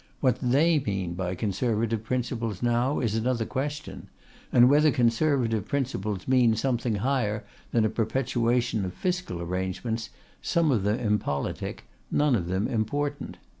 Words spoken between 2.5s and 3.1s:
now